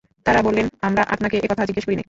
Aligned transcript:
তারা 0.25 0.39
বললেনঃ 0.41 0.69
আমরা 0.81 1.03
আপনাকে 1.13 1.35
এ 1.37 1.47
কথা 1.51 1.63
জিজ্ঞেস 1.65 1.85
করি 1.85 1.93
নাই। 1.93 1.99